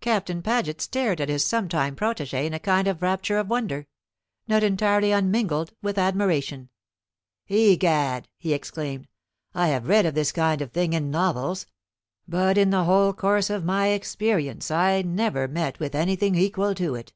[0.00, 3.88] Captain Paget stared at his sometime protégé in a kind of rapture of wonder,
[4.46, 6.68] not entirely unmingled with admiration.
[7.48, 9.08] "Egad!" he exclaimed,
[9.52, 11.66] "I have read of this kind of thing in novels;
[12.28, 16.94] but in the whole course of my experience I never met with anything equal to
[16.94, 17.12] it.